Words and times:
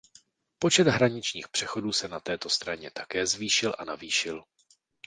Počet 0.59 0.87
hraničních 0.87 1.47
přechodů 1.47 1.91
se 1.91 2.07
na 2.07 2.19
této 2.19 2.49
straně 2.49 2.91
také 2.91 3.27
zvýšil 3.27 3.75
a 3.77 3.85
navýšil. 3.85 4.43